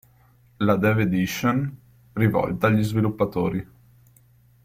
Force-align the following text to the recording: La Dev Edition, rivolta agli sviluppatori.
La 0.57 0.77
Dev 0.77 1.01
Edition, 1.01 1.71
rivolta 2.13 2.65
agli 2.65 2.81
sviluppatori. 2.81 3.67